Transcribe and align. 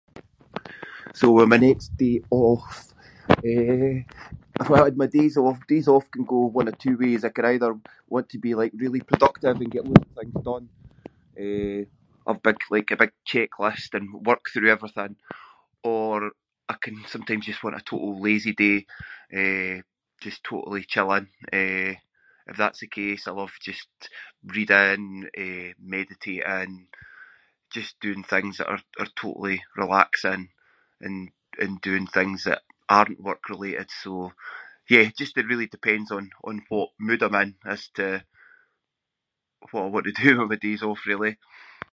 So 1.19 1.25
with 1.35 1.49
my 1.53 1.57
next 1.67 1.89
day 2.01 2.15
off, 2.43 2.67
eh- 3.49 3.99
if 4.61 4.67
I 4.75 4.79
had 4.85 4.95
my 5.01 5.07
days 5.17 5.35
off- 5.45 5.65
days 5.71 5.87
off 5.93 6.05
can 6.13 6.25
go 6.31 6.39
one 6.57 6.67
of 6.71 6.75
two 6.83 6.95
ways. 7.03 7.21
I 7.23 7.29
can 7.35 7.45
either 7.53 7.71
want 8.13 8.25
to 8.31 8.37
be 8.45 8.51
like 8.61 8.71
really 8.83 8.99
productive 9.11 9.55
and 9.59 9.71
get 9.73 9.85
loads 9.87 10.03
of 10.07 10.15
things 10.23 10.37
done, 10.49 10.65
eh, 11.45 11.79
or 12.27 12.35
big- 12.45 12.57
like 12.75 12.89
a 12.91 12.97
big 13.01 13.11
checklist 13.31 13.89
and 13.97 14.05
work 14.29 14.43
through 14.53 14.69
everything, 14.75 15.13
or 15.89 16.17
I 16.69 16.75
can 16.85 16.95
sometimes 17.13 17.45
just 17.47 17.63
want 17.63 17.75
a 17.75 17.81
total 17.89 18.15
lazy 18.27 18.53
day, 18.63 18.77
eh, 19.41 19.75
just 20.23 20.39
totally 20.49 20.83
chilling. 20.93 21.27
Eh, 21.59 21.91
if 22.49 22.55
that’s 22.59 22.81
the 22.81 22.87
case, 22.99 23.23
I 23.27 23.31
love 23.39 23.51
just 23.69 23.89
reading, 24.55 25.03
eh, 25.45 25.69
meditating, 25.95 26.71
just 27.75 27.91
doing 28.05 28.23
things 28.33 28.53
that 28.57 28.69
are- 28.73 28.93
are 29.01 29.11
totally 29.23 29.59
relaxing 29.81 30.43
and- 31.05 31.31
and 31.63 31.73
doing 31.89 32.07
things 32.17 32.39
that 32.47 32.61
aren’t 32.95 33.19
work-related. 33.27 33.87
So 34.03 34.11
yeah, 34.93 35.05
just 35.21 35.37
it 35.39 35.47
really 35.51 35.67
depends 35.75 36.09
on- 36.17 36.31
on 36.47 36.55
what 36.71 36.89
mood 37.05 37.21
I’m 37.25 37.35
in 37.41 37.49
as 37.75 37.83
to 37.97 38.07
what 39.71 39.83
I 39.83 39.87
want 39.91 40.05
to 40.07 40.11
do 40.23 40.31
with 40.39 40.49
my 40.51 40.55
days 40.65 40.83
off, 40.89 41.05
really. 41.11 41.33